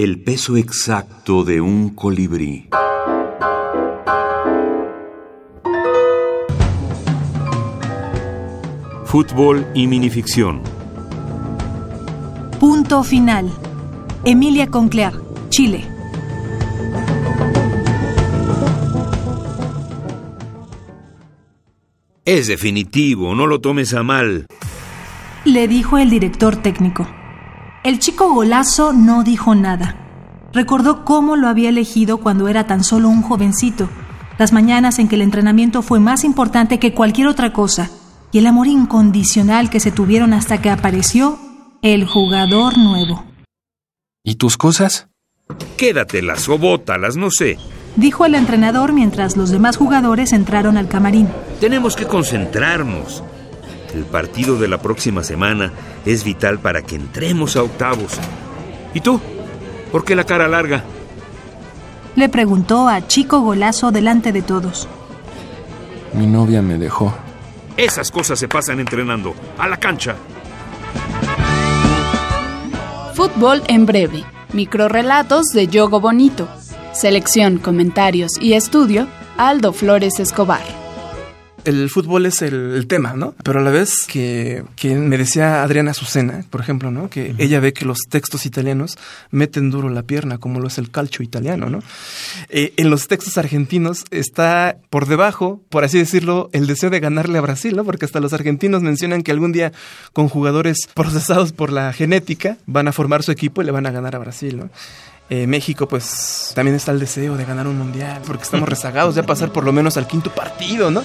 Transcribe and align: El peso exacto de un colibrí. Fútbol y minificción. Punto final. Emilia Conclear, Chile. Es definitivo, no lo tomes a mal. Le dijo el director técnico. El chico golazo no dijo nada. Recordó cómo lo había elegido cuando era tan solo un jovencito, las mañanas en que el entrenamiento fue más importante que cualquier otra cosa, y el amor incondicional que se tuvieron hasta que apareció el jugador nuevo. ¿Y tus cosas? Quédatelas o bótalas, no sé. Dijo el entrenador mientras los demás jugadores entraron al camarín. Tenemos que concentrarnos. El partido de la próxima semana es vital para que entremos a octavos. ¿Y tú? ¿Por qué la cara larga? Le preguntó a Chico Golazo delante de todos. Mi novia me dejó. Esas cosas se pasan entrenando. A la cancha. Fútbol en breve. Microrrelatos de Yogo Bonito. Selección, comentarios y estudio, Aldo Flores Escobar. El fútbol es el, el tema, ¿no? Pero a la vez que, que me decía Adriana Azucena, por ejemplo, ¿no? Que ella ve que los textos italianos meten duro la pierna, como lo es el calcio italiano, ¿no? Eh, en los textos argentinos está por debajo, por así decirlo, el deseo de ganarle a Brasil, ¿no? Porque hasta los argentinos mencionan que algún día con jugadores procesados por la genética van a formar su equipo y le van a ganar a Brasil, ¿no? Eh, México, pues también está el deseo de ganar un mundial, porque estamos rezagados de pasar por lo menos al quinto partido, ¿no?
El 0.00 0.20
peso 0.22 0.56
exacto 0.56 1.42
de 1.42 1.60
un 1.60 1.88
colibrí. 1.88 2.68
Fútbol 9.04 9.66
y 9.74 9.88
minificción. 9.88 10.62
Punto 12.60 13.02
final. 13.02 13.50
Emilia 14.24 14.68
Conclear, 14.68 15.14
Chile. 15.48 15.84
Es 22.24 22.46
definitivo, 22.46 23.34
no 23.34 23.48
lo 23.48 23.60
tomes 23.60 23.94
a 23.94 24.04
mal. 24.04 24.46
Le 25.44 25.66
dijo 25.66 25.98
el 25.98 26.08
director 26.08 26.54
técnico. 26.54 27.17
El 27.84 28.00
chico 28.00 28.32
golazo 28.34 28.92
no 28.92 29.22
dijo 29.22 29.54
nada. 29.54 29.96
Recordó 30.52 31.04
cómo 31.04 31.36
lo 31.36 31.46
había 31.46 31.68
elegido 31.68 32.18
cuando 32.18 32.48
era 32.48 32.66
tan 32.66 32.82
solo 32.82 33.08
un 33.08 33.22
jovencito, 33.22 33.88
las 34.36 34.52
mañanas 34.52 34.98
en 34.98 35.08
que 35.08 35.14
el 35.14 35.22
entrenamiento 35.22 35.82
fue 35.82 36.00
más 36.00 36.24
importante 36.24 36.78
que 36.78 36.92
cualquier 36.92 37.28
otra 37.28 37.52
cosa, 37.52 37.90
y 38.32 38.38
el 38.38 38.46
amor 38.46 38.66
incondicional 38.66 39.70
que 39.70 39.78
se 39.78 39.92
tuvieron 39.92 40.32
hasta 40.32 40.60
que 40.60 40.70
apareció 40.70 41.38
el 41.82 42.04
jugador 42.04 42.76
nuevo. 42.78 43.24
¿Y 44.24 44.34
tus 44.34 44.56
cosas? 44.56 45.08
Quédatelas 45.76 46.48
o 46.48 46.58
bótalas, 46.58 47.16
no 47.16 47.30
sé. 47.30 47.58
Dijo 47.94 48.26
el 48.26 48.34
entrenador 48.34 48.92
mientras 48.92 49.36
los 49.36 49.50
demás 49.50 49.76
jugadores 49.76 50.32
entraron 50.32 50.76
al 50.76 50.88
camarín. 50.88 51.28
Tenemos 51.60 51.94
que 51.94 52.06
concentrarnos. 52.06 53.22
El 53.94 54.04
partido 54.04 54.58
de 54.58 54.68
la 54.68 54.78
próxima 54.78 55.22
semana 55.22 55.72
es 56.04 56.24
vital 56.24 56.58
para 56.58 56.82
que 56.82 56.96
entremos 56.96 57.56
a 57.56 57.62
octavos. 57.62 58.12
¿Y 58.94 59.00
tú? 59.00 59.20
¿Por 59.90 60.04
qué 60.04 60.14
la 60.14 60.24
cara 60.24 60.48
larga? 60.48 60.84
Le 62.16 62.28
preguntó 62.28 62.88
a 62.88 63.06
Chico 63.06 63.40
Golazo 63.40 63.90
delante 63.90 64.32
de 64.32 64.42
todos. 64.42 64.88
Mi 66.12 66.26
novia 66.26 66.62
me 66.62 66.78
dejó. 66.78 67.14
Esas 67.76 68.10
cosas 68.10 68.38
se 68.38 68.48
pasan 68.48 68.80
entrenando. 68.80 69.34
A 69.56 69.68
la 69.68 69.76
cancha. 69.76 70.16
Fútbol 73.14 73.62
en 73.68 73.86
breve. 73.86 74.24
Microrrelatos 74.52 75.46
de 75.48 75.68
Yogo 75.68 76.00
Bonito. 76.00 76.48
Selección, 76.92 77.58
comentarios 77.58 78.32
y 78.40 78.54
estudio, 78.54 79.06
Aldo 79.36 79.72
Flores 79.72 80.18
Escobar. 80.18 80.77
El 81.68 81.90
fútbol 81.90 82.24
es 82.24 82.40
el, 82.40 82.54
el 82.76 82.86
tema, 82.86 83.12
¿no? 83.12 83.34
Pero 83.44 83.60
a 83.60 83.62
la 83.62 83.70
vez 83.70 84.06
que, 84.06 84.64
que 84.74 84.94
me 84.94 85.18
decía 85.18 85.62
Adriana 85.62 85.90
Azucena, 85.90 86.42
por 86.48 86.62
ejemplo, 86.62 86.90
¿no? 86.90 87.10
Que 87.10 87.34
ella 87.36 87.60
ve 87.60 87.74
que 87.74 87.84
los 87.84 87.98
textos 88.08 88.46
italianos 88.46 88.96
meten 89.30 89.70
duro 89.70 89.90
la 89.90 90.02
pierna, 90.02 90.38
como 90.38 90.60
lo 90.60 90.68
es 90.68 90.78
el 90.78 90.90
calcio 90.90 91.22
italiano, 91.22 91.68
¿no? 91.68 91.82
Eh, 92.48 92.72
en 92.78 92.88
los 92.88 93.06
textos 93.06 93.36
argentinos 93.36 94.06
está 94.10 94.78
por 94.88 95.04
debajo, 95.04 95.60
por 95.68 95.84
así 95.84 95.98
decirlo, 95.98 96.48
el 96.54 96.66
deseo 96.66 96.88
de 96.88 97.00
ganarle 97.00 97.36
a 97.36 97.42
Brasil, 97.42 97.76
¿no? 97.76 97.84
Porque 97.84 98.06
hasta 98.06 98.20
los 98.20 98.32
argentinos 98.32 98.80
mencionan 98.80 99.22
que 99.22 99.32
algún 99.32 99.52
día 99.52 99.72
con 100.14 100.30
jugadores 100.30 100.88
procesados 100.94 101.52
por 101.52 101.70
la 101.70 101.92
genética 101.92 102.56
van 102.64 102.88
a 102.88 102.92
formar 102.92 103.22
su 103.22 103.30
equipo 103.30 103.60
y 103.60 103.66
le 103.66 103.72
van 103.72 103.84
a 103.84 103.90
ganar 103.90 104.16
a 104.16 104.20
Brasil, 104.20 104.56
¿no? 104.56 104.70
Eh, 105.30 105.46
México, 105.46 105.86
pues 105.86 106.52
también 106.54 106.74
está 106.74 106.92
el 106.92 106.98
deseo 106.98 107.36
de 107.36 107.44
ganar 107.44 107.66
un 107.66 107.76
mundial, 107.76 108.22
porque 108.26 108.44
estamos 108.44 108.66
rezagados 108.66 109.14
de 109.14 109.22
pasar 109.22 109.52
por 109.52 109.64
lo 109.64 109.74
menos 109.74 109.98
al 109.98 110.06
quinto 110.06 110.34
partido, 110.34 110.90
¿no? 110.90 111.02